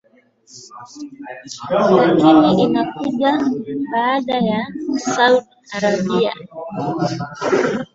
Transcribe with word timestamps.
lakini 1.71 2.63
inakuja 2.65 3.39
baada 3.91 4.35
ya 4.37 4.59
Saudi 4.97 5.47
Arabia 5.77 6.33